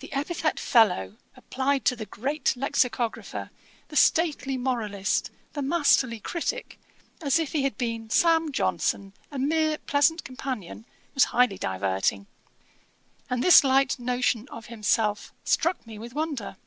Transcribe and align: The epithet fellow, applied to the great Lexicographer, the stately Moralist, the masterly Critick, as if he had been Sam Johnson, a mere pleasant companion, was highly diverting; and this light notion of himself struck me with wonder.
The 0.00 0.12
epithet 0.12 0.60
fellow, 0.60 1.16
applied 1.34 1.86
to 1.86 1.96
the 1.96 2.04
great 2.04 2.54
Lexicographer, 2.54 3.50
the 3.88 3.96
stately 3.96 4.58
Moralist, 4.58 5.30
the 5.54 5.62
masterly 5.62 6.20
Critick, 6.20 6.78
as 7.22 7.38
if 7.38 7.52
he 7.52 7.62
had 7.62 7.78
been 7.78 8.10
Sam 8.10 8.52
Johnson, 8.52 9.14
a 9.30 9.38
mere 9.38 9.78
pleasant 9.78 10.22
companion, 10.22 10.84
was 11.14 11.24
highly 11.32 11.56
diverting; 11.56 12.26
and 13.30 13.42
this 13.42 13.64
light 13.64 13.98
notion 13.98 14.46
of 14.50 14.66
himself 14.66 15.32
struck 15.44 15.86
me 15.86 15.98
with 15.98 16.12
wonder. 16.12 16.58